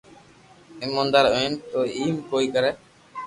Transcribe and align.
ايموندار 0.83 1.25
ھوئي 1.33 1.47
تو 1.71 1.79
ايم 1.99 2.15
ڪوئي 2.29 2.47
ڪري 2.53 2.71